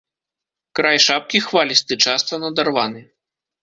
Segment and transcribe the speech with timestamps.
[0.79, 3.09] Край шапкі хвалісты, часта надарваны.